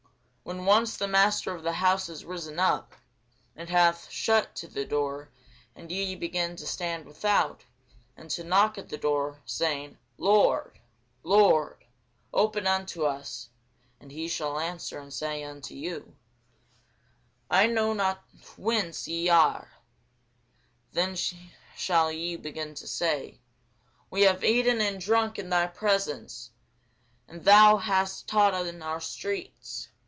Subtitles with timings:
[0.43, 2.93] When once the master of the house is risen up,
[3.55, 5.29] and hath shut to the door,
[5.77, 7.63] and ye begin to stand without,
[8.17, 10.81] and to knock at the door, saying, Lord,
[11.23, 11.85] Lord,
[12.33, 13.47] open unto us;
[14.01, 16.17] and he shall answer and say unto you,
[17.49, 18.21] I know you not
[18.57, 19.71] whence ye are:
[20.91, 21.15] then
[21.77, 23.39] shall ye begin to say,
[24.09, 26.49] We have eaten and drunk in thy presence,
[27.25, 29.87] and thou hast taught in our streets.